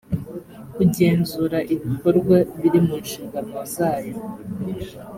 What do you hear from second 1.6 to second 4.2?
ibikorwa biri mu nshingano zayo